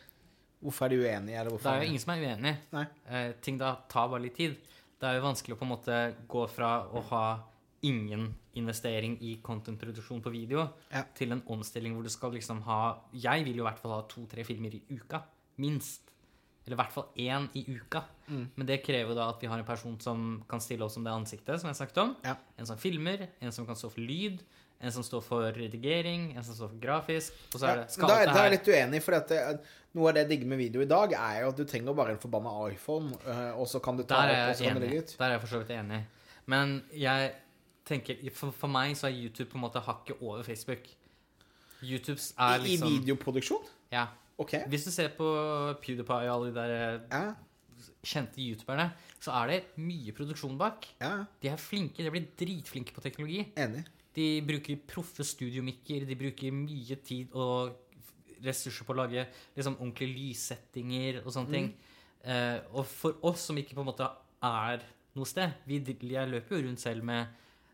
hvorfor 0.62 0.84
er 0.86 0.88
de 0.88 0.96
uenige? 1.02 1.38
Eller 1.40 1.50
Det 1.50 1.66
er 1.66 1.80
jo 1.82 1.88
ingen 1.88 1.98
som 2.00 2.14
er 2.14 2.36
uenig. 2.36 2.56
Eh, 3.08 3.32
ting 3.42 3.58
da 3.58 3.74
tar 3.88 4.08
bare 4.08 4.22
litt 4.22 4.36
tid. 4.36 4.56
Det 5.00 5.08
er 5.08 5.18
jo 5.20 5.26
vanskelig 5.26 5.56
å 5.56 5.58
på 5.58 5.62
en 5.62 5.74
måte 5.76 6.14
gå 6.28 6.48
fra 6.48 6.86
å 6.88 7.02
ha 7.10 7.24
ingen 7.82 8.34
investering 8.54 9.18
i 9.20 9.36
contentproduksjon 9.42 10.22
på 10.22 10.30
video 10.30 10.68
Ja. 10.92 11.02
til 11.14 11.32
en 11.32 11.42
omstilling 11.42 11.94
hvor 11.94 12.02
du 12.04 12.08
skal 12.08 12.30
liksom 12.32 12.62
ha 12.62 13.00
Jeg 13.12 13.44
vil 13.44 13.56
jo 13.56 13.64
i 13.66 13.70
hvert 13.70 13.78
fall 13.80 13.92
ha 13.92 14.02
to-tre 14.02 14.44
filmer 14.44 14.74
i 14.74 14.82
uka. 14.90 15.22
Minst. 15.58 16.11
Eller 16.64 16.76
i 16.76 16.78
hvert 16.78 16.94
fall 16.94 17.08
én 17.18 17.48
i 17.58 17.64
uka. 17.74 18.04
Mm. 18.28 18.44
Men 18.54 18.66
det 18.68 18.82
krever 18.86 19.16
da 19.18 19.28
at 19.32 19.42
vi 19.42 19.50
har 19.50 19.58
en 19.58 19.66
person 19.66 19.96
som 20.00 20.26
kan 20.48 20.62
stille 20.62 20.86
oss 20.86 20.94
som 20.94 21.04
det 21.04 21.12
ansiktet, 21.12 21.60
som 21.60 21.70
jeg 21.70 21.80
snakket 21.80 22.02
om. 22.04 22.12
Ja. 22.22 22.36
En 22.58 22.68
som 22.68 22.78
filmer, 22.78 23.26
en 23.42 23.54
som 23.54 23.66
kan 23.66 23.78
stå 23.78 23.90
for 23.90 24.00
lyd, 24.00 24.44
en 24.82 24.94
som 24.94 25.04
står 25.06 25.22
for 25.26 25.58
redigering, 25.58 26.32
en 26.36 26.44
som 26.46 26.54
står 26.54 26.72
for 26.74 26.80
grafisk. 26.82 27.34
Og 27.54 27.60
så 27.60 27.66
Ja, 27.66 27.72
er 27.72 27.82
det 27.82 27.92
skal 27.94 28.08
da, 28.08 28.14
alt 28.22 28.32
da 28.34 28.38
er 28.38 28.48
jeg 28.48 28.54
litt 28.56 28.70
uenig, 28.72 29.02
for 29.02 29.18
det, 29.18 29.42
noe 29.94 30.08
av 30.08 30.14
det 30.16 30.24
jeg 30.24 30.30
digger 30.32 30.50
med 30.54 30.58
video 30.62 30.82
i 30.82 30.88
dag, 30.90 31.14
er 31.18 31.42
jo 31.42 31.52
at 31.52 31.60
du 31.60 31.64
trenger 31.64 31.98
bare 31.98 32.16
en 32.16 32.22
forbanna 32.22 32.54
iPhone, 32.70 33.12
øh, 33.26 33.60
og 33.60 33.68
så 33.70 33.82
kan 33.82 33.98
du 33.98 34.02
ta 34.02 34.22
opp, 34.22 34.32
er 34.32 34.48
og 34.48 34.56
så 34.58 34.64
kan 34.64 34.80
du 34.80 34.86
legge 34.86 35.02
ut. 35.02 35.14
Der 35.18 35.26
er 35.26 35.36
jeg 35.36 35.44
for 35.44 35.52
så 35.52 35.62
vidt 35.62 35.70
enig. 35.76 36.00
Men 36.46 36.82
jeg 36.98 37.32
tenker 37.86 38.18
For, 38.34 38.50
for 38.54 38.70
meg 38.70 38.96
så 38.98 39.08
er 39.08 39.18
YouTube 39.18 39.50
på 39.50 39.58
en 39.58 39.64
måte 39.66 39.82
hakket 39.82 40.18
over 40.20 40.42
Facebook. 40.46 40.86
YouTubes 41.82 42.32
er 42.38 42.62
liksom 42.62 42.88
I 42.88 42.98
videoproduksjon? 42.98 43.64
Ja. 43.92 44.06
Ok. 44.42 44.52
Hvis 44.72 44.84
du 44.88 44.90
ser 44.94 45.12
på 45.16 45.26
PewDiePie 45.82 46.28
og 46.28 46.34
alle 46.34 46.50
de 46.50 46.54
der 46.58 47.00
Ja, 47.12 47.34
kjente 48.02 48.42
youtuberne, 48.42 48.88
så 49.22 49.32
er 49.38 49.46
det 49.52 49.58
mye 49.82 50.12
produksjon 50.16 50.56
bak. 50.58 50.86
ja, 51.00 51.24
De 51.42 51.48
er 51.52 51.56
flinke. 51.60 52.02
De 52.02 52.10
blir 52.10 52.26
dritflinke 52.38 52.94
på 52.94 53.02
teknologi. 53.04 53.44
enig. 53.56 53.84
De 54.14 54.26
bruker 54.44 54.76
proffe 54.86 55.24
studiomikker, 55.24 56.04
de 56.06 56.14
bruker 56.20 56.52
mye 56.52 56.96
tid 57.02 57.30
og 57.32 57.78
ressurser 58.44 58.84
på 58.84 58.92
å 58.92 58.98
lage 58.98 59.22
liksom 59.56 59.76
ordentlige 59.78 60.12
lyssettinger 60.18 61.22
og 61.24 61.32
sånne 61.32 61.50
ting. 61.54 61.70
Eh, 62.24 62.58
og 62.74 62.84
for 62.86 63.14
oss 63.22 63.46
som 63.48 63.56
ikke 63.58 63.74
på 63.74 63.80
en 63.82 63.88
måte 63.88 64.08
er 64.42 64.82
noe 65.14 65.26
sted 65.26 65.52
vi, 65.66 65.78
Jeg 65.78 66.28
løper 66.28 66.56
jo 66.58 66.66
rundt 66.68 66.80
selv 66.80 67.02
med 67.04 67.28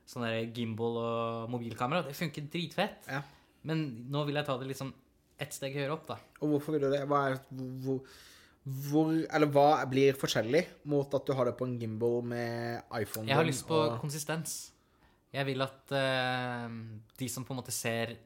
sånn 0.09 0.53
gimbal 0.55 0.97
og 1.01 1.51
mobilkamera. 1.51 2.03
Det 2.07 2.15
funker 2.17 2.47
dritfett. 2.49 3.09
Ja. 3.09 3.23
Men 3.65 4.07
nå 4.11 4.25
vil 4.27 4.37
jeg 4.37 4.47
ta 4.47 4.57
det 4.59 4.69
liksom 4.69 4.93
ett 5.39 5.53
steg 5.55 5.75
høyere 5.79 5.95
opp, 5.95 6.07
da. 6.09 6.17
Og 6.43 6.51
hvorfor 6.55 6.75
vil 6.77 6.83
du 6.87 6.91
det? 6.93 7.03
Hva, 7.09 7.21
er, 7.31 7.39
hvor, 7.85 8.01
hvor, 8.89 9.13
eller 9.33 9.51
hva 9.55 9.67
blir 9.91 10.17
forskjellig 10.19 10.65
mot 10.91 11.15
at 11.15 11.27
du 11.29 11.33
har 11.39 11.47
det 11.49 11.57
på 11.59 11.67
en 11.69 11.77
gimbal 11.81 12.23
med 12.27 12.83
iPhone? 13.01 13.29
Jeg 13.31 13.37
har 13.39 13.47
lyst 13.49 13.67
på 13.69 13.79
og, 13.79 14.01
konsistens. 14.03 14.57
Jeg 15.33 15.45
vil 15.47 15.61
at 15.63 15.93
uh, 15.93 16.69
de 17.21 17.29
som 17.29 17.45
på 17.45 17.53
en 17.55 17.61
måte 17.61 17.73
ser 17.75 18.17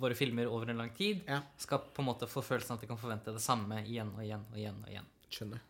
våre 0.00 0.16
filmer 0.16 0.48
over 0.48 0.70
en 0.72 0.78
lang 0.80 0.90
tid, 0.96 1.20
Ja. 1.28 1.42
skal 1.60 1.82
på 1.92 2.00
en 2.00 2.06
måte 2.08 2.26
få 2.30 2.40
følelsen 2.42 2.74
at 2.78 2.80
de 2.80 2.88
kan 2.88 2.96
forvente 2.98 3.32
det 3.34 3.42
samme 3.44 3.82
igjen 3.84 4.08
og 4.16 4.22
igjen 4.24 4.46
og 4.50 4.56
igjen. 4.56 4.78
og 4.86 4.88
igjen. 4.94 5.08
Skjønner. 5.30 5.60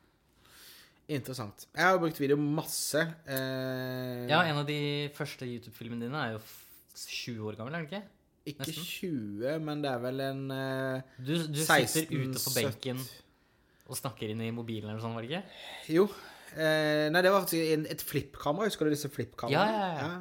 Interessant. 1.11 1.65
Jeg 1.75 1.83
har 1.89 1.99
brukt 1.99 2.21
video 2.23 2.37
masse. 2.39 3.01
Eh, 3.27 4.29
Ja, 4.31 4.45
en 4.47 4.61
av 4.63 4.67
de 4.69 5.11
første 5.17 5.43
YouTube-filmene 5.49 6.07
dine 6.07 6.21
er 6.23 6.37
jo 6.37 6.39
f- 6.39 6.67
20 6.95 7.49
år 7.51 7.57
gammel, 7.59 7.75
er 7.75 7.83
den 7.83 7.89
ikke? 7.91 8.03
Ikke 8.49 8.67
nesten. 8.67 8.85
20, 8.85 9.59
men 9.67 9.77
det 9.85 9.91
er 9.91 10.01
vel 10.05 10.19
en 10.25 10.43
eh, 10.55 10.99
Du, 11.19 11.35
du 11.51 11.61
16, 11.61 11.89
sitter 11.93 12.17
ute 12.17 12.39
på 12.39 12.51
17. 12.51 12.57
benken 12.61 12.99
og 13.91 13.95
snakker 13.99 14.27
inn 14.31 14.43
i 14.47 14.55
mobilen 14.55 14.89
eller 14.93 15.03
sånn, 15.03 15.17
var 15.17 15.23
det 15.27 15.31
ikke? 15.33 15.45
Jo. 15.97 16.05
Eh, 16.55 17.07
nei, 17.11 17.21
det 17.27 17.33
var 17.35 17.43
faktisk 17.45 17.65
en, 17.75 17.85
et 17.91 18.03
flippkamera. 18.07 18.69
Husker 18.71 18.85
du 18.87 18.91
disse 18.95 19.11
flippkameraene? 19.11 19.77
Ja, 19.77 19.87
ja, 19.91 20.01
ja. 20.01 20.19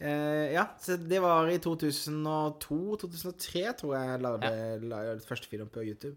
Ja, 0.00 0.62
så 0.80 0.96
det 0.96 1.18
var 1.20 1.44
i 1.52 1.58
2002-2003, 1.60 3.74
tror 3.76 3.92
jeg 3.98 4.06
jeg 4.08 4.20
lagde, 4.24 4.48
la 4.88 4.96
lagde 5.10 5.28
første 5.28 5.44
film 5.50 5.68
på 5.72 5.82
YouTube. 5.84 6.16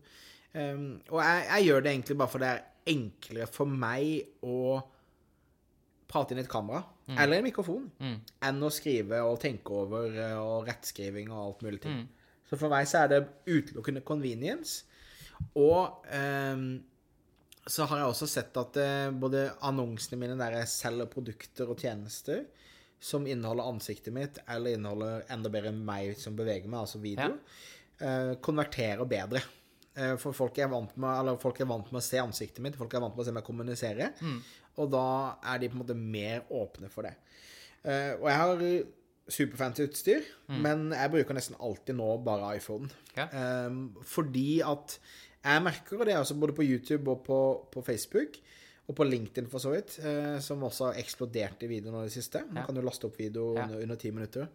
Um, 0.56 1.02
og 1.10 1.20
jeg, 1.20 1.44
jeg 1.50 1.66
gjør 1.68 1.80
det 1.84 1.92
egentlig 1.92 2.18
bare 2.22 2.32
for 2.32 2.40
det 2.44 2.50
er 2.54 2.62
enklere 2.94 3.48
for 3.50 3.66
meg 3.68 4.06
å 4.46 4.80
prate 6.12 6.34
inn 6.36 6.42
i 6.42 6.44
et 6.46 6.52
kamera, 6.52 6.84
eller 7.08 7.38
en 7.38 7.44
mikrofon, 7.44 7.90
Mm. 8.00 8.20
enn 8.48 8.64
å 8.64 8.72
skrive 8.72 9.20
og 9.28 9.40
tenke 9.42 9.70
over 9.70 10.16
eh, 10.16 10.38
og 10.40 10.68
rettskriving 10.68 11.32
og 11.32 11.42
alt 11.46 11.62
mulig 11.66 11.82
ting. 11.82 12.04
Mm. 12.04 12.08
Så 12.50 12.58
for 12.60 12.70
meg 12.70 12.88
så 12.88 13.04
er 13.04 13.08
det 13.12 13.22
utelukkende 13.48 14.04
convenience. 14.06 14.84
Og 15.56 16.06
um, 16.14 16.84
så 17.68 17.86
har 17.90 17.98
jeg 18.00 18.08
også 18.12 18.28
sett 18.30 18.58
at 18.60 18.78
uh, 18.78 19.12
både 19.12 19.50
annonsene 19.66 20.20
mine 20.20 20.38
der 20.40 20.60
jeg 20.60 20.68
selger 20.72 21.10
produkter 21.12 21.72
og 21.72 21.80
tjenester 21.80 22.46
som 23.04 23.26
inneholder 23.28 23.68
ansiktet 23.68 24.14
mitt, 24.16 24.38
eller 24.48 24.78
inneholder 24.78 25.26
enda 25.34 25.50
bedre 25.52 25.74
meg 25.76 26.14
som 26.20 26.38
beveger 26.38 26.70
meg, 26.72 26.86
altså 26.86 27.02
video, 27.04 27.34
eh, 28.00 28.30
konverterer 28.40 29.04
bedre. 29.04 29.42
Eh, 29.96 30.16
for 30.18 30.34
folk 30.34 30.58
er, 30.58 30.68
vant 30.72 30.96
med, 30.98 31.20
eller 31.20 31.38
folk 31.38 31.60
er 31.62 31.70
vant 31.70 31.92
med 31.92 32.00
å 32.00 32.04
se 32.04 32.18
ansiktet 32.18 32.64
mitt, 32.66 32.76
folk 32.80 32.94
er 32.98 33.04
vant 33.04 33.14
med 33.14 33.22
å 33.22 33.28
se 33.28 33.34
meg 33.36 33.46
kommunisere, 33.46 34.08
og 34.82 34.90
da 34.90 35.04
er 35.54 35.60
de 35.62 35.70
på 35.70 35.78
en 35.78 35.84
måte 35.84 35.98
mer 36.00 36.48
åpne 36.50 36.90
for 36.90 37.06
det. 37.06 37.14
Eh, 37.86 38.16
og 38.18 38.26
jeg 38.32 38.40
har 38.42 38.64
superfancy 39.34 39.86
utstyr, 39.86 40.26
men 40.50 40.90
jeg 40.92 41.12
bruker 41.14 41.38
nesten 41.38 41.56
alltid 41.64 41.96
nå 41.96 42.10
bare 42.26 42.56
iPhone. 42.58 42.90
Ja. 43.16 43.28
Um, 43.68 43.94
fordi 44.04 44.62
at 44.66 44.98
jeg 45.44 45.64
merker 45.64 46.00
og 46.02 46.06
det, 46.08 46.16
er 46.16 46.24
også 46.24 46.36
både 46.40 46.56
på 46.58 46.66
YouTube 46.66 47.12
og 47.12 47.24
på, 47.28 47.40
på 47.72 47.84
Facebook, 47.86 48.40
og 48.90 48.98
på 48.98 49.06
LinkedIn 49.08 49.46
for 49.48 49.64
så 49.64 49.72
vidt, 49.72 49.94
eh, 50.04 50.40
som 50.44 50.64
også 50.68 50.90
har 50.90 50.98
eksplodert 51.00 51.62
i 51.64 51.70
videoene 51.72 51.96
nå 51.96 52.02
i 52.04 52.10
det 52.10 52.18
siste. 52.18 52.42
Man 52.50 52.64
Ja. 52.64 52.66
kan 52.68 52.76
jo 52.76 52.82
laste 52.84 53.08
opp 53.08 53.16
video 53.20 53.54
Ja. 53.56 53.68
under, 53.70 53.96
ti 53.96 54.10
10 54.10 54.12
minutter. 54.18 54.48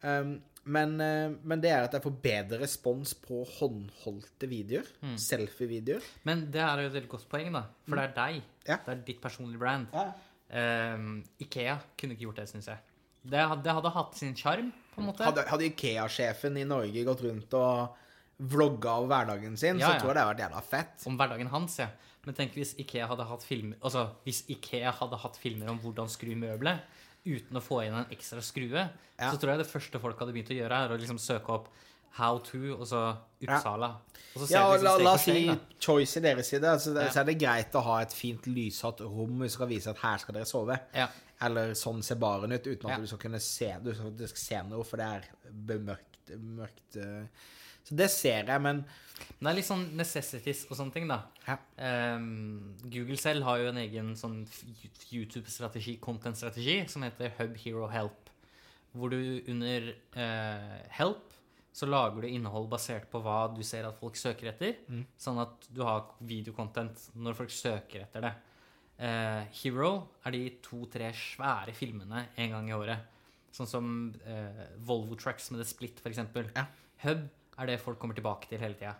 Um, 0.00 0.38
men, 0.68 0.94
eh, 1.00 1.32
men 1.48 1.60
det 1.62 1.70
er 1.72 1.86
at 1.86 1.94
jeg 1.96 2.04
får 2.04 2.16
bedre 2.24 2.58
respons 2.62 3.14
på 3.24 3.40
håndholdte 3.58 4.48
videoer. 4.50 4.88
Mm. 5.02 5.14
Selfie-videoer. 5.24 6.04
Men 6.28 6.46
det 6.52 6.60
er 6.64 6.82
jo 6.84 6.90
et 6.90 6.96
veldig 6.98 7.12
godt 7.14 7.28
poeng, 7.32 7.52
da. 7.56 7.64
For 7.88 7.96
det 8.00 8.04
er 8.10 8.16
deg. 8.18 8.42
Mm. 8.42 8.66
Ja. 8.68 8.76
Det 8.84 8.94
er 8.94 9.04
ditt 9.06 9.22
personlige 9.24 9.62
brand. 9.62 9.88
Ehm, 10.48 11.08
Ikea 11.44 11.78
kunne 11.98 12.16
ikke 12.16 12.26
gjort 12.28 12.42
det, 12.42 12.48
syns 12.52 12.68
jeg. 12.70 12.84
Det 13.28 13.40
hadde, 13.40 13.62
det 13.64 13.74
hadde 13.76 13.94
hatt 13.96 14.14
sin 14.16 14.36
sjarm, 14.38 14.68
på 14.94 15.02
en 15.02 15.08
måte. 15.10 15.24
Hadde, 15.26 15.44
hadde 15.50 15.66
Ikea-sjefen 15.72 16.56
i 16.60 16.66
Norge 16.68 17.04
gått 17.08 17.24
rundt 17.26 17.56
og 17.58 17.96
vlogga 18.38 18.92
av 19.00 19.08
hverdagen 19.10 19.56
sin, 19.58 19.80
Ja, 19.80 19.88
så 19.88 19.96
ja. 19.96 19.98
tror 20.00 20.12
jeg 20.12 20.16
det 20.16 20.22
hadde 20.22 20.34
vært 20.34 20.44
jævla 20.46 20.62
fett. 20.68 21.06
Om 21.10 21.18
hverdagen 21.18 21.50
hans, 21.52 21.80
ja. 21.82 21.88
Men 22.26 22.36
tenk 22.36 22.54
hvis 22.58 22.74
Ikea 22.78 23.06
hadde 23.08 23.24
hatt 23.24 23.44
filmer 23.46 23.78
Altså, 23.80 24.02
hvis 24.26 24.42
Ikea 24.52 24.90
hadde 24.98 25.16
hatt 25.22 25.38
filmer 25.40 25.70
om 25.72 25.78
hvordan 25.80 26.10
skru 26.12 26.34
møbelet 26.36 26.82
uten 27.36 27.58
å 27.58 27.62
få 27.64 27.82
inn 27.86 27.94
en 27.94 28.08
ekstra 28.14 28.40
skrue, 28.44 28.88
Ja. 29.18 29.30
så 29.32 29.36
tror 29.38 29.52
jeg 29.54 29.58
det 29.64 29.68
første 29.72 30.00
folk 30.00 30.18
hadde 30.18 30.32
begynt 30.32 30.50
å 30.54 30.56
gjøre, 30.58 30.78
er 30.84 30.94
å 30.94 30.98
liksom 31.00 31.18
søke 31.20 31.50
opp 31.58 31.68
How 32.18 32.38
to, 32.42 32.74
og 32.80 32.86
så 32.88 33.00
Uppsala. 33.44 33.90
Og 34.34 34.40
så 34.42 34.50
Ja, 34.50 34.62
og 34.66 34.78
liksom 34.80 34.84
la, 34.84 35.04
la 35.04 35.12
oss 35.14 35.24
si 35.28 35.42
choice 35.78 36.16
i 36.16 36.20
deres 36.24 36.48
side. 36.50 36.64
Altså, 36.64 36.94
Ja. 36.96 37.10
Så 37.12 37.20
er 37.20 37.24
det 37.28 37.38
greit 37.38 37.72
å 37.78 37.82
ha 37.84 37.98
et 38.02 38.12
fint 38.16 38.42
lyshatt 38.48 39.00
rom 39.04 39.38
hvis 39.38 39.52
du 39.52 39.56
skal 39.58 39.68
vise 39.70 39.90
at 39.92 39.98
her 39.98 40.18
skal 40.18 40.34
dere 40.34 40.48
sove. 40.48 40.80
Ja. 40.94 41.06
Eller 41.40 41.74
sånn 41.78 42.02
ser 42.02 42.16
baren 42.16 42.50
ut, 42.52 42.64
uten 42.66 42.90
at 42.90 43.00
du 43.00 43.06
skal 43.06 43.18
kunne 43.18 43.38
se, 43.40 43.68
du 43.84 43.92
skal 43.94 44.36
se 44.36 44.62
noe, 44.68 44.82
for 44.84 44.96
det 44.96 45.06
er 45.06 45.28
bemørkt. 45.52 46.18
mørkt. 46.34 46.96
eh. 46.96 47.26
Så 47.88 47.96
det 47.96 48.10
ser 48.12 48.44
jeg, 48.44 48.64
men 48.64 48.84
Men 49.38 49.48
det 49.48 49.50
er 49.50 49.56
litt 49.58 49.66
sånn 49.66 49.86
necessities 49.98 50.60
og 50.68 50.76
sånne 50.78 50.94
ting, 50.94 51.08
da. 51.10 51.16
ja. 51.46 51.56
Um, 52.14 52.76
Google 52.84 53.16
selv 53.18 53.42
har 53.48 53.58
jo 53.58 53.70
en 53.72 53.80
egen 53.82 54.12
sånn 54.18 54.44
YouTube-strategi, 55.10 55.96
content-strategi, 56.02 56.84
som 56.90 57.02
heter 57.02 57.32
Hub 57.40 57.56
Hero 57.64 57.88
Help. 57.90 58.30
Hvor 58.94 59.10
du 59.10 59.42
under 59.50 59.90
uh, 60.14 60.78
Help 60.94 61.34
så 61.78 61.86
lager 61.86 62.22
du 62.24 62.28
innhold 62.30 62.66
basert 62.70 63.06
på 63.10 63.20
hva 63.22 63.48
du 63.54 63.60
ser 63.66 63.86
at 63.86 63.98
folk 63.98 64.16
søker 64.18 64.50
etter. 64.50 64.78
Sånn 65.20 65.38
at 65.42 65.66
du 65.70 65.82
har 65.86 66.08
videokontent 66.26 67.10
når 67.14 67.36
folk 67.38 67.52
søker 67.54 68.06
etter 68.06 68.24
det. 68.26 68.32
Uh, 68.98 69.44
Hero 69.60 69.90
er 70.26 70.34
de 70.34 70.40
to-tre 70.64 71.12
svære 71.14 71.74
filmene 71.76 72.24
en 72.34 72.54
gang 72.56 72.70
i 72.70 72.74
året. 72.74 73.18
Sånn 73.54 73.70
som 73.70 73.92
uh, 74.26 74.64
Volvo 74.86 75.14
Trucks 75.18 75.50
med 75.52 75.62
The 75.62 75.68
Split, 75.70 76.02
f.eks. 76.02 76.22
Ja. 76.56 76.66
Hub 77.04 77.28
er 77.58 77.70
det 77.70 77.78
folk 77.82 77.98
kommer 77.98 78.14
tilbake 78.18 78.48
til 78.50 78.60
hele 78.62 78.78
tida. 78.78 78.94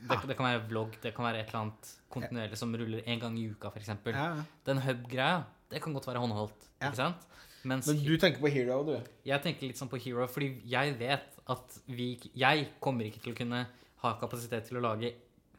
Det, 0.00 0.16
det 0.30 0.36
kan 0.38 0.46
være 0.46 0.62
vlogg, 0.70 0.94
det 1.02 1.12
kan 1.14 1.26
være 1.26 1.42
et 1.42 1.50
eller 1.50 1.60
annet 1.60 1.88
kontinuerlig 2.12 2.56
som 2.56 2.72
ruller 2.72 3.02
en 3.04 3.20
gang 3.20 3.34
i 3.36 3.48
uka, 3.52 3.68
f.eks. 3.68 3.90
Ja. 4.14 4.28
Den 4.66 4.80
hub-greia, 4.80 5.42
det 5.70 5.82
kan 5.84 5.92
godt 5.92 6.08
være 6.08 6.22
håndholdt. 6.22 6.70
Ja. 6.80 6.88
ikke 6.88 7.02
sant? 7.02 7.26
Mens 7.68 7.90
Men 7.90 7.98
du 8.00 8.14
tenker 8.16 8.40
på 8.40 8.48
Hero, 8.48 8.78
du. 8.86 8.94
jeg 9.28 9.44
tenker 9.44 9.68
litt 9.68 9.76
sånn 9.76 9.90
på 9.92 10.00
Hero, 10.00 10.24
fordi 10.32 10.62
jeg 10.64 10.94
vet 10.96 11.36
at 11.50 11.74
vi 11.92 12.14
Jeg 12.38 12.70
kommer 12.80 13.04
ikke 13.04 13.20
til 13.20 13.34
å 13.34 13.36
kunne 13.36 13.66
ha 14.00 14.12
kapasitet 14.20 14.64
til 14.70 14.78
å 14.80 14.84
lage 14.86 15.12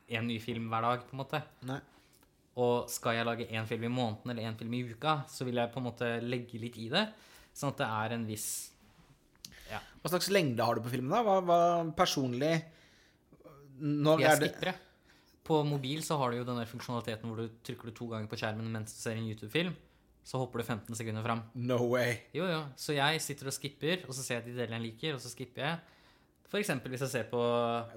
en 0.09 0.25
ny 0.27 0.39
film 0.41 0.65
hver 0.71 0.81
dag, 0.87 1.03
på 1.05 1.13
en 1.13 1.21
måte. 1.21 1.43
Nei. 1.69 1.77
Og 2.61 2.89
skal 2.91 3.15
jeg 3.15 3.27
lage 3.27 3.45
én 3.53 3.67
film 3.69 3.85
i 3.85 3.93
måneden 3.93 4.33
eller 4.33 4.49
én 4.49 4.57
film 4.59 4.73
i 4.73 4.81
uka, 4.89 5.21
så 5.29 5.45
vil 5.47 5.61
jeg 5.61 5.71
på 5.71 5.79
en 5.79 5.87
måte 5.87 6.09
legge 6.25 6.59
litt 6.59 6.79
i 6.81 6.89
det. 6.91 7.05
Sånn 7.53 7.71
at 7.71 7.83
det 7.83 7.87
er 7.87 8.15
en 8.17 8.25
viss 8.27 8.49
Hva 10.01 10.11
slags 10.11 10.29
lengde 10.33 10.65
har 10.65 10.75
du 10.75 10.81
på 10.85 10.91
filmen, 10.93 11.13
da? 11.13 11.21
Hva, 11.25 11.37
hva 11.45 11.59
personlig 11.97 12.53
Når 13.81 14.21
Jeg 14.23 14.31
er 14.31 14.41
det 14.41 14.49
skipper, 14.51 14.71
jeg. 14.73 14.75
På 15.47 15.61
mobil 15.65 16.03
så 16.05 16.17
har 16.21 16.31
du 16.31 16.37
jo 16.41 16.47
den 16.47 16.59
der 16.61 16.69
funksjonaliteten 16.69 17.29
hvor 17.31 17.39
du 17.41 17.47
trykker 17.65 17.89
du 17.89 17.95
to 17.97 18.07
ganger 18.11 18.29
på 18.29 18.37
skjermen 18.39 18.67
mens 18.71 18.93
du 18.93 18.99
ser 19.01 19.17
en 19.17 19.25
YouTube-film. 19.31 19.73
Så 20.23 20.37
hopper 20.37 20.61
du 20.61 20.67
15 20.67 20.95
sekunder 20.99 21.23
fram. 21.25 21.41
No 21.57 21.79
way. 21.89 22.19
Jo, 22.37 22.45
jo. 22.45 22.59
Så 22.77 22.93
jeg 22.93 23.21
sitter 23.25 23.49
og 23.49 23.55
skipper, 23.55 24.03
og 24.05 24.13
så 24.13 24.21
ser 24.21 24.37
jeg 24.37 24.51
de 24.51 24.59
delene 24.59 24.77
jeg 24.77 24.91
liker, 24.91 25.17
og 25.17 25.23
så 25.23 25.31
skipper 25.33 25.65
jeg. 25.65 25.79
Eksempel 26.59 26.91
hvis 26.91 27.03
jeg 27.05 27.11
ser 27.13 27.27
på 27.31 27.39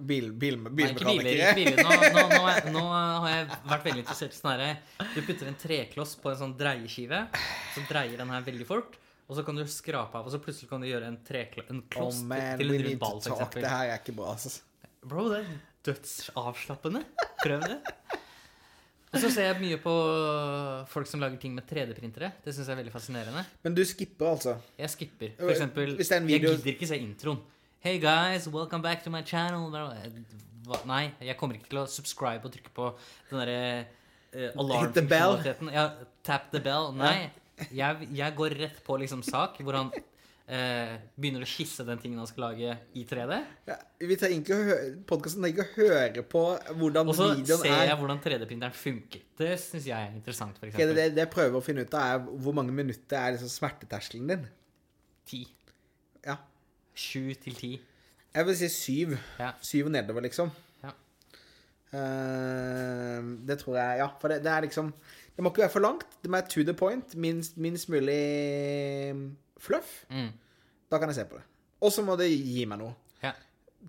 Bil, 0.06 0.28
bil, 0.38 0.60
Nei, 0.62 0.84
ikke 0.92 1.08
biler. 1.08 1.26
bilmekanikere. 1.26 1.54
Biler. 1.58 1.80
Nå, 1.82 1.94
nå, 2.14 2.42
nå, 2.70 2.76
nå 2.76 2.82
har 2.94 3.26
jeg 3.32 3.48
vært 3.66 3.88
veldig 3.88 4.02
interessert 4.04 4.36
i 4.36 4.38
sånn 4.38 4.52
herre 4.52 4.68
Du 5.10 5.16
putter 5.26 5.50
en 5.50 5.56
trekloss 5.58 6.12
på 6.22 6.30
en 6.30 6.38
sånn 6.38 6.52
dreieskive, 6.60 7.24
så 7.74 7.82
dreier 7.90 8.22
den 8.22 8.30
her 8.30 8.46
veldig 8.46 8.68
fort. 8.68 8.94
Og 9.28 9.36
så 9.38 9.44
kan 9.46 9.56
du 9.56 9.62
skrape 9.66 10.18
av, 10.18 10.26
og 10.26 10.32
så 10.34 10.38
plutselig 10.42 10.68
kan 10.68 10.82
du 10.82 10.86
gjøre 10.86 11.06
en, 11.08 11.16
treklo 11.24 11.62
en 11.70 11.78
Oh 11.80 11.88
kloss 11.90 12.18
til- 12.20 12.26
man, 12.28 12.58
til 12.60 12.74
en 12.74 12.82
rund 12.84 12.98
ball, 13.00 13.20
for 13.20 13.30
talk. 13.30 13.38
Det 13.38 13.62
eksempel. 13.62 13.68
her 13.70 13.92
er 13.94 13.98
ikke 14.02 14.16
bra, 14.16 14.32
altså. 14.34 14.60
Bro, 15.04 15.28
det 15.32 15.38
er 15.40 15.54
dødsavslappende. 15.88 17.04
Prøv 17.42 17.60
det. 17.64 17.78
Og 19.14 19.20
så 19.22 19.30
ser 19.30 19.46
jeg 19.52 19.60
mye 19.62 19.76
på 19.78 19.92
folk 20.90 21.06
som 21.06 21.20
lager 21.22 21.38
ting 21.40 21.54
med 21.54 21.64
3D-printere. 21.70 22.32
Det 22.44 22.52
syns 22.54 22.66
jeg 22.66 22.74
er 22.74 22.80
veldig 22.82 22.92
fascinerende. 22.92 23.44
Men 23.62 23.74
du 23.76 23.84
skipper, 23.86 24.26
altså? 24.34 24.56
Jeg 24.78 24.90
skipper. 24.90 25.30
For 25.38 25.50
eksempel, 25.54 25.96
video- 25.96 26.28
jeg 26.28 26.40
gidder 26.40 26.72
ikke 26.74 26.88
se 26.88 26.98
introen. 26.98 27.38
Hey 27.80 27.98
guys, 28.00 28.48
welcome 28.48 28.82
back 28.82 29.04
to 29.04 29.10
my 29.10 29.22
channel. 29.22 29.70
Hva- 29.70 30.84
Nei, 30.86 31.12
jeg 31.20 31.36
kommer 31.36 31.54
ikke 31.56 31.68
til 31.68 31.78
å 31.78 31.86
subscribe 31.86 32.44
og 32.44 32.52
trykke 32.52 32.72
på 32.74 32.90
den 33.30 33.38
derre 33.38 33.86
uh, 34.34 34.38
Hit 34.40 34.56
alarmfunksjonaliteten. 34.56 35.72
Ja, 35.72 35.90
tap 36.24 36.50
the 36.50 36.60
bell. 36.60 36.90
Nei. 36.92 37.30
Jeg, 37.74 38.08
jeg 38.14 38.34
går 38.36 38.58
rett 38.58 38.82
på 38.84 38.96
liksom 38.98 39.22
sak 39.26 39.60
hvor 39.62 39.76
han 39.78 39.90
eh, 39.94 40.96
begynner 41.16 41.44
å 41.44 41.48
skisse 41.48 41.84
den 41.86 42.00
tingen 42.02 42.20
han 42.20 42.28
skal 42.28 42.48
lage 42.48 42.74
i 42.96 43.04
3D. 43.08 43.38
Ja, 43.68 43.76
vi 44.02 44.18
trenger 44.20 44.42
ikke 44.42 44.56
å 44.56 44.66
høre 44.68 44.90
Podkasten 45.08 45.44
trenger 45.44 45.64
ikke 45.64 45.86
å 45.86 45.88
høre 45.92 46.26
på 46.34 46.44
hvordan 46.80 47.12
Og 47.12 47.18
så 47.18 47.30
ser 47.46 47.70
er. 47.70 47.86
jeg 47.90 48.00
hvordan 48.02 48.22
3D-printeren 48.26 48.76
funker. 48.78 49.24
Det 49.40 49.54
syns 49.62 49.88
jeg 49.90 50.10
er 50.10 50.18
interessant, 50.18 50.58
for 50.60 50.70
okay, 50.70 50.90
det, 50.90 50.98
det, 50.98 51.08
det 51.16 51.26
jeg 51.26 51.32
prøver 51.36 51.60
å 51.60 51.64
finne 51.64 51.86
ut 51.86 51.98
av, 51.98 52.18
er 52.18 52.44
hvor 52.44 52.56
mange 52.56 52.74
minutter 52.74 53.20
er 53.20 53.36
liksom 53.36 53.52
smerteterskelen 53.52 54.34
din. 54.34 54.46
Ti. 55.30 55.42
Ja. 56.26 56.38
Sju 56.94 57.34
til 57.40 57.58
ti. 57.58 57.72
Jeg 58.34 58.46
vil 58.48 58.56
si 58.58 58.68
syv. 58.72 59.18
Ja. 59.38 59.54
Syv 59.62 59.88
og 59.88 59.94
nedover, 59.94 60.24
liksom. 60.26 60.50
Ja. 60.82 60.90
Uh, 61.94 63.20
det 63.46 63.60
tror 63.60 63.76
jeg 63.78 64.00
Ja, 64.00 64.08
for 64.18 64.32
det, 64.32 64.40
det 64.42 64.50
er 64.50 64.64
liksom 64.66 64.88
Det 65.34 65.42
må 65.42 65.50
ikke 65.50 65.64
være 65.64 65.72
for 65.74 65.82
langt. 65.82 66.06
Det 66.22 66.30
må 66.30 66.38
være 66.38 66.48
to 66.52 66.62
the 66.62 66.74
point. 66.78 67.14
Minst, 67.18 67.56
minst 67.58 67.88
mulig 67.90 68.18
fluff. 69.58 70.04
Mm. 70.10 70.30
Da 70.92 70.98
kan 71.00 71.10
jeg 71.10 71.18
se 71.18 71.24
på 71.30 71.40
det. 71.40 71.44
Og 71.84 71.92
så 71.92 72.04
må 72.06 72.14
det 72.20 72.28
gi 72.30 72.64
meg 72.70 72.78
noe. 72.80 72.94
Ja. 73.24 73.32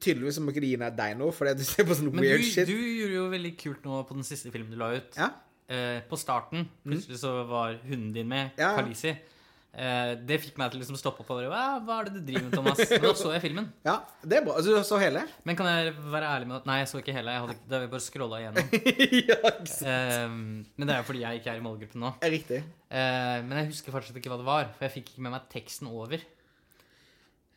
Tydeligvis 0.01 0.39
må 0.43 0.51
ikke 0.51 0.63
det 0.65 0.71
gi 0.73 0.79
deg 0.97 1.17
noe, 1.19 1.31
fordi 1.35 1.53
du 1.59 1.63
ser 1.67 1.85
på 1.87 1.95
sånn 1.95 2.09
Men 2.11 2.25
weird 2.25 2.41
du, 2.43 2.47
shit. 2.49 2.67
du 2.67 2.73
gjorde 2.75 3.15
jo 3.19 3.27
veldig 3.31 3.53
kult 3.61 3.85
nå 3.87 4.01
på 4.09 4.17
den 4.17 4.25
siste 4.27 4.51
filmen 4.51 4.73
du 4.73 4.79
la 4.81 4.89
ut. 4.97 5.15
Ja. 5.19 5.29
Eh, 5.69 6.01
på 6.09 6.17
starten 6.19 6.67
plutselig 6.83 7.21
så 7.23 7.31
var 7.49 7.77
hunden 7.85 8.11
din 8.13 8.27
med, 8.29 8.51
Ja. 8.59 8.73
Kalisi. 8.79 9.13
Eh, 9.13 9.31
det 9.75 10.37
fikk 10.39 10.59
meg 10.59 10.71
til 10.71 10.79
å 10.79 10.81
liksom 10.81 10.97
stoppe 10.99 11.19
opp 11.19 11.31
og 11.33 11.39
bare 11.41 11.49
Hva, 11.51 11.63
hva 11.83 11.95
er 11.99 12.07
det 12.07 12.21
du 12.21 12.29
driver 12.29 12.45
med, 12.45 12.53
Thomas? 12.55 12.79
Men 12.91 13.01
da 13.03 13.09
så 13.19 13.31
jeg 13.33 13.43
filmen. 13.43 13.65
ja, 13.89 13.95
det 14.23 14.37
er 14.37 14.45
bra. 14.45 14.53
Altså, 14.59 14.71
du 14.71 14.87
så 14.87 14.99
hele? 15.01 15.25
Men 15.43 15.57
kan 15.59 15.67
jeg 15.67 15.91
være 16.13 16.29
ærlig 16.31 16.47
med 16.51 16.57
at 16.61 16.69
Nei, 16.69 16.77
jeg 16.79 16.91
så 16.91 17.01
ikke 17.01 17.15
hele. 17.17 17.33
Jeg 17.35 17.43
hadde, 17.43 17.57
da 17.65 17.75
har 17.75 17.83
vi 17.83 17.91
bare 17.91 18.05
scrolla 18.05 18.39
igjennom. 18.39 18.71
ja, 19.31 19.39
ikke 19.51 19.73
sant. 19.73 19.91
Eh, 19.91 20.37
men 20.79 20.87
det 20.87 20.95
er 20.95 21.01
jo 21.01 21.09
fordi 21.09 21.25
jeg 21.25 21.41
ikke 21.41 21.51
er 21.51 21.59
i 21.59 21.65
målgruppen 21.65 22.05
nå. 22.05 22.13
Riktig. 22.35 22.61
Eh, 22.87 23.35
men 23.43 23.59
jeg 23.59 23.69
husker 23.73 23.95
fortsatt 23.97 24.21
ikke 24.21 24.31
hva 24.31 24.39
det 24.39 24.47
var, 24.47 24.71
for 24.77 24.87
jeg 24.87 24.95
fikk 24.95 25.13
ikke 25.13 25.27
med 25.27 25.35
meg 25.35 25.51
teksten 25.51 25.91
over. 25.91 26.23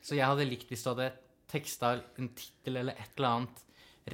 Så 0.02 0.18
jeg 0.18 0.26
hadde 0.26 0.46
likt 0.48 0.70
hvis 0.72 0.82
du 0.82 0.92
hadde 0.92 1.12
teksta 1.48 1.94
en 2.20 2.32
tittel 2.37 2.82
eller 2.82 2.98
et 2.98 3.14
eller 3.16 3.30
annet 3.38 3.64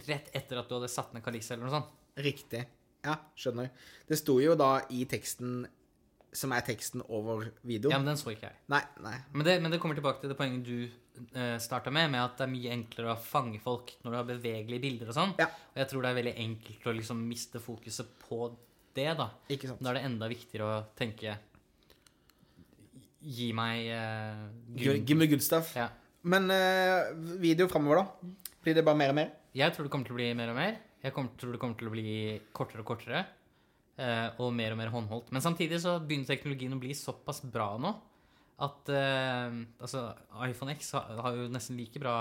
rett 0.05 0.31
etter 0.35 0.59
at 0.59 0.69
du 0.69 0.77
hadde 0.77 0.91
satt 0.91 1.15
ned 1.15 1.25
Kalisa 1.25 1.55
eller 1.55 1.69
noe 1.69 1.77
sånt. 1.77 1.95
Riktig. 2.25 2.65
Ja, 3.05 3.19
skjønner. 3.39 3.71
Det 4.09 4.19
sto 4.19 4.39
jo 4.41 4.55
da 4.59 4.79
i 4.95 5.05
teksten 5.09 5.65
som 6.35 6.53
er 6.55 6.65
teksten 6.67 7.03
over 7.07 7.47
video. 7.63 7.93
Ja, 7.93 8.01
men 8.01 8.11
den 8.11 8.19
så 8.19 8.33
ikke 8.33 8.49
jeg. 8.49 8.59
Nei, 8.73 8.83
nei. 9.05 9.15
Men 9.33 9.47
det, 9.47 9.57
men 9.63 9.75
det 9.75 9.81
kommer 9.83 9.99
tilbake 9.99 10.23
til 10.23 10.33
det 10.33 10.37
poenget 10.39 10.67
du 10.67 10.87
uh, 11.37 11.57
starta 11.63 11.93
med, 11.95 12.11
med 12.13 12.23
at 12.25 12.37
det 12.41 12.47
er 12.49 12.53
mye 12.53 12.75
enklere 12.75 13.15
å 13.15 13.23
fange 13.23 13.61
folk 13.63 13.95
når 14.03 14.11
du 14.11 14.19
har 14.19 14.29
bevegelige 14.29 14.83
bilder 14.83 15.13
og 15.13 15.19
sånn. 15.19 15.35
Ja. 15.41 15.49
Og 15.73 15.83
jeg 15.83 15.91
tror 15.93 16.05
det 16.05 16.13
er 16.13 16.21
veldig 16.21 16.37
enkelt 16.45 16.89
å 16.91 16.97
liksom 16.99 17.25
miste 17.31 17.63
fokuset 17.63 18.15
på 18.27 18.49
det, 18.95 19.11
da. 19.19 19.29
Ikke 19.51 19.71
sant. 19.71 19.83
Da 19.83 19.93
er 19.93 20.01
det 20.01 20.07
enda 20.11 20.31
viktigere 20.31 20.71
å 20.71 20.87
tenke 20.99 21.39
Gi 23.25 23.55
meg 23.57 23.87
uh, 23.89 24.43
Give 24.77 24.99
give 25.01 25.17
me 25.17 25.29
good 25.31 25.41
stuff. 25.41 25.71
Ja. 25.79 25.87
Men 26.29 26.51
uh, 26.53 27.15
video 27.41 27.71
framover, 27.73 28.03
da? 28.03 28.35
Blir 28.65 28.77
det 28.77 28.85
bare 28.85 29.01
mer 29.01 29.15
og 29.15 29.17
mer? 29.17 29.31
Jeg 29.57 29.73
tror 29.73 29.87
det 29.87 29.95
kommer 29.95 30.09
til 30.09 30.17
å 30.17 30.19
bli 30.19 30.29
mer 30.37 30.51
og 30.53 30.59
mer. 30.59 30.77
Jeg 31.05 31.15
kommer, 31.15 31.33
tror 31.41 31.55
det 31.55 31.61
kommer 31.63 31.79
til 31.79 31.89
å 31.89 31.95
bli 31.95 32.13
kortere 32.57 32.83
og 32.83 32.89
kortere. 32.89 33.23
Eh, 33.97 34.29
og 34.41 34.53
mer 34.57 34.75
og 34.75 34.81
mer 34.81 34.93
håndholdt. 34.95 35.31
Men 35.35 35.45
samtidig 35.45 35.81
så 35.85 35.99
begynner 36.01 36.31
teknologien 36.31 36.75
å 36.77 36.81
bli 36.83 36.95
såpass 36.99 37.43
bra 37.45 37.75
nå 37.81 37.95
at 38.65 38.91
eh, 38.95 39.57
altså, 39.83 40.07
iPhone 40.47 40.75
X 40.77 40.93
har, 40.95 41.15
har 41.25 41.39
jo 41.39 41.49
nesten 41.51 41.79
like 41.79 42.01
bra 42.03 42.17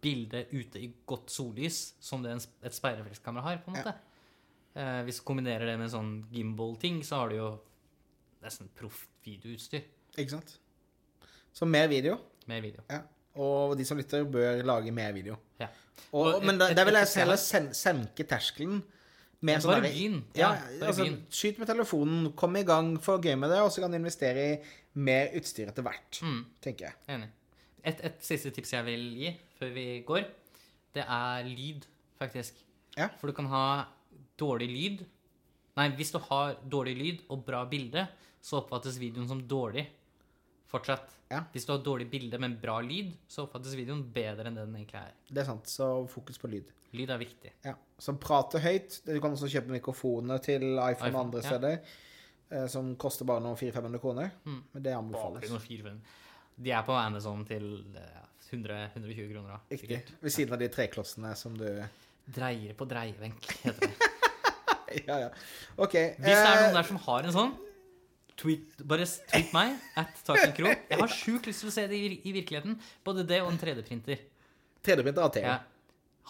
bilde 0.00 0.46
ute 0.52 0.80
i 0.80 0.90
godt 1.08 1.32
sollys 1.32 1.80
som 2.00 2.24
det 2.24 2.34
en, 2.34 2.42
et 2.64 2.76
speilreflekskamera 2.76 3.44
har. 3.44 3.60
på 3.64 3.72
en 3.72 3.78
måte. 3.78 3.94
Eh, 4.76 5.00
hvis 5.06 5.20
du 5.20 5.26
kombinerer 5.28 5.66
det 5.66 5.76
med 5.78 5.88
en 5.88 5.94
sånn 5.96 6.12
gimbal-ting, 6.32 7.00
så 7.06 7.22
har 7.22 7.32
du 7.32 7.38
jo 7.40 7.48
nesten 8.44 8.70
proft 8.76 9.10
videoutstyr. 9.26 9.84
Ikke 10.16 10.36
sant? 10.36 10.54
Så 11.52 11.66
mer 11.68 11.88
video. 11.90 12.16
Mer 12.48 12.62
video. 12.64 12.84
Ja. 12.90 13.02
Og 13.40 13.76
de 13.78 13.86
som 13.86 13.98
lytter, 13.98 14.24
bør 14.26 14.62
lage 14.66 14.92
mer 14.94 15.12
video. 15.14 15.36
Ja. 15.60 15.68
Og, 16.10 16.40
Og 16.40 16.46
men 16.46 16.58
da, 16.58 16.70
vil 16.86 16.96
jeg 16.98 17.12
heller 17.20 17.38
sen, 17.40 17.70
senke 17.76 18.26
terskelen. 18.26 18.80
Med 19.42 19.62
sånn 19.64 19.72
Bare 19.72 19.88
begynn. 19.88 20.18
Ja, 20.36 20.50
Ja, 20.52 20.86
altså, 20.86 21.06
skyt 21.32 21.58
med 21.58 21.66
telefonen, 21.70 22.32
kom 22.36 22.56
i 22.56 22.62
gang, 22.68 22.98
få 23.00 23.18
gøy 23.22 23.38
med 23.40 23.48
det, 23.50 23.60
og 23.64 23.70
så 23.72 23.80
kan 23.80 23.90
du 23.90 23.96
investere 23.96 24.42
i 24.52 24.58
mer 25.00 25.30
utstyr 25.38 25.68
etter 25.70 25.82
hvert, 25.86 26.20
Mm. 26.22 26.42
tenker 26.60 26.90
jeg. 26.90 26.94
Enig. 27.08 27.28
Et, 27.84 28.00
et 28.04 28.18
siste 28.20 28.50
tips 28.52 28.70
jeg 28.72 28.84
vil 28.84 29.06
gi 29.16 29.30
før 29.58 29.72
vi 29.72 29.86
går, 30.04 30.26
det 30.92 31.04
er 31.08 31.44
lyd, 31.48 31.86
faktisk. 32.20 32.52
Ja. 32.98 33.08
For 33.20 33.28
du 33.28 33.32
kan 33.32 33.46
ha 33.46 33.86
dårlig 34.38 34.68
lyd 34.68 35.06
Nei, 35.76 35.88
hvis 35.96 36.10
du 36.12 36.18
har 36.18 36.56
dårlig 36.68 36.96
lyd 36.98 37.20
og 37.30 37.44
bra 37.46 37.64
bilde, 37.64 38.02
så 38.42 38.58
oppfattes 38.60 38.98
videoen 38.98 39.28
som 39.28 39.40
dårlig 39.48 39.86
fortsatt. 40.70 41.16
Ja. 41.30 41.44
Hvis 41.54 41.66
du 41.66 41.72
har 41.74 41.82
dårlig 41.84 42.08
bilde, 42.10 42.38
men 42.42 42.56
bra 42.62 42.80
lyd, 42.82 43.12
så 43.30 43.44
oppfattes 43.46 43.76
videoen 43.78 44.02
bedre 44.14 44.50
enn 44.50 44.58
det 44.58 44.66
den 44.66 44.78
egentlig 44.80 44.98
er. 45.00 45.16
Det 45.30 45.42
er 45.42 45.48
sant, 45.50 45.70
så 45.70 45.90
fokus 46.10 46.40
på 46.42 46.50
lyd. 46.50 46.70
Lyd 46.98 47.12
er 47.14 47.20
viktig. 47.20 47.52
Ja. 47.66 47.76
Så 48.02 48.16
prate 48.18 48.62
høyt. 48.64 49.00
Du 49.06 49.14
kan 49.22 49.36
også 49.36 49.50
kjøpe 49.50 49.70
mikrofoner 49.76 50.42
til 50.42 50.64
iPhone, 50.72 50.90
iPhone, 50.96 51.12
og 51.14 51.20
andre 51.26 51.42
ja. 51.44 51.52
steder, 51.52 51.94
eh, 52.50 52.66
som 52.72 52.94
koster 52.98 53.28
bare 53.30 53.44
noen 53.44 53.58
400-500 53.60 54.02
kroner. 54.02 54.32
Mm. 54.42 54.58
Men 54.72 54.82
det 54.82 54.90
Bare 54.90 55.04
anbefales. 55.04 55.54
noen 55.54 55.66
fire, 55.66 55.86
fem. 55.86 56.00
De 56.60 56.74
er 56.74 56.86
på 56.88 56.98
Amazon 56.98 57.46
til 57.48 57.70
eh, 57.94 58.20
100, 58.50 58.80
120 58.96 59.30
kroner. 59.30 59.50
da, 59.54 59.60
Riktig. 59.70 59.86
sikkert. 59.86 60.14
Ved 60.20 60.34
siden 60.34 60.56
av 60.56 60.62
de 60.62 60.70
treklossene 60.74 61.34
som 61.38 61.54
du 61.58 61.68
Dreier 62.30 62.74
på 62.78 62.86
dreiebenk, 62.86 63.46
heter 63.64 63.86
det. 63.88 63.94
Ja, 65.06 65.20
ja. 65.20 65.26
OK. 65.78 65.92
Hvis 65.94 66.18
det 66.18 66.34
er 66.34 66.48
eh, 66.50 66.64
noen 66.64 66.74
der 66.74 66.86
som 66.88 66.96
har 67.04 67.26
en 67.26 67.34
sånn, 67.34 67.52
tweet, 68.40 68.78
bare 68.88 69.04
tweet 69.06 69.52
meg 69.56 69.74
at 70.00 70.20
Takenkro. 70.26 70.72
Jeg 70.72 71.00
har 71.02 71.12
sjukt 71.12 71.48
lyst 71.50 71.62
til 71.64 71.70
å 71.70 71.74
se 71.74 71.84
det 71.90 71.98
i, 72.00 72.12
i 72.24 72.32
virkeligheten. 72.36 72.78
Både 73.06 73.26
det 73.28 73.42
og 73.44 73.50
en 73.52 73.60
3D-printer. 73.60 74.22
3D-printer 74.86 75.26
av 75.26 75.32
TV. 75.34 75.46
Ja. 75.46 75.58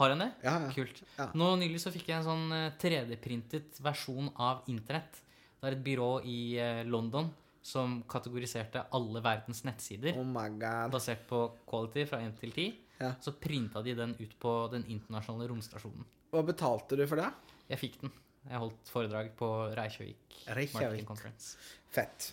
Har 0.01 0.15
han 0.15 0.23
det? 0.25 0.31
Ja, 0.43 0.55
ja. 0.65 0.71
Kult. 0.75 1.03
Nå 1.37 1.51
nylig 1.61 1.81
så 1.83 1.93
fikk 1.93 2.09
jeg 2.09 2.21
en 2.23 2.27
sånn 2.27 2.53
eh, 2.57 2.71
3D-printet 2.81 3.81
versjon 3.85 4.31
av 4.41 4.63
internett. 4.73 5.19
Det 5.61 5.69
er 5.69 5.77
et 5.77 5.85
byrå 5.85 6.11
i 6.25 6.39
eh, 6.59 6.83
London 6.89 7.29
som 7.61 7.99
kategoriserte 8.09 8.87
alle 8.97 9.21
verdens 9.21 9.61
nettsider 9.67 10.17
Oh 10.17 10.25
my 10.25 10.47
god. 10.57 10.89
basert 10.95 11.27
på 11.29 11.43
quality 11.69 12.07
fra 12.09 12.23
1 12.25 12.39
til 12.41 12.55
10. 12.57 12.79
Ja. 13.03 13.11
Så 13.21 13.35
printa 13.37 13.83
de 13.85 13.93
den 13.99 14.15
ut 14.17 14.33
på 14.41 14.55
den 14.73 14.87
internasjonale 14.89 15.51
romstasjonen. 15.53 16.07
Hva 16.33 16.43
betalte 16.49 16.97
du 16.97 17.05
for 17.11 17.21
det? 17.21 17.29
Jeg 17.69 17.83
fikk 17.83 18.01
den. 18.07 18.13
Jeg 18.49 18.59
holdt 18.63 18.91
foredrag 18.93 19.27
på 19.39 19.49
Reykjavik 19.77 20.17
Reykjavik. 20.49 20.75
Marketing 20.75 21.07
Conference. 21.09 21.57
Fett. 21.93 22.33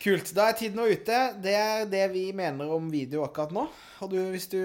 Kult. 0.00 0.30
Da 0.36 0.46
er 0.48 0.52
tiden 0.56 0.80
ute. 0.80 1.16
Det 1.44 1.54
er 1.56 1.84
det 1.90 2.06
vi 2.14 2.22
mener 2.32 2.70
om 2.72 2.86
video 2.92 3.24
akkurat 3.26 3.52
nå. 3.52 3.66
Og 4.00 4.10
du, 4.14 4.18
hvis 4.32 4.46
du 4.48 4.56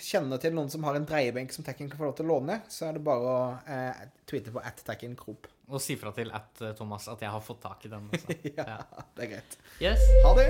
kjenner 0.00 0.40
til 0.40 0.54
noen 0.56 0.70
som 0.72 0.84
har 0.88 0.96
en 0.96 1.04
dreiebenk 1.08 1.52
som 1.52 1.64
Tekken 1.66 1.90
kan 1.92 2.00
få 2.00 2.04
lov 2.08 2.16
til 2.16 2.26
å 2.30 2.36
låne, 2.36 2.60
så 2.72 2.86
er 2.88 2.92
det 2.96 3.02
bare 3.04 3.34
å 3.34 3.40
eh, 3.68 4.06
tweete 4.30 4.54
på 4.54 4.62
at 4.64 4.80
Tekken 4.86 5.16
Krop. 5.20 5.50
Og 5.70 5.78
si 5.84 5.94
fra 6.00 6.10
til 6.16 6.32
at 6.34 6.62
eh, 6.64 6.72
Thomas 6.78 7.04
at 7.12 7.20
jeg 7.26 7.30
har 7.34 7.42
fått 7.44 7.60
tak 7.66 7.84
i 7.84 7.92
den. 7.92 8.08
Ja, 8.56 8.64
Ja. 8.64 8.78
det 9.18 9.22
er 9.26 9.30
greit. 9.36 9.52
Yes. 9.84 10.00
Ha 10.24 10.30
det! 10.38 10.48